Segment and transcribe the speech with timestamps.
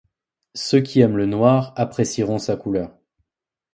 [0.55, 2.89] Ceux qui aiment le noir apprécieront sa couleur.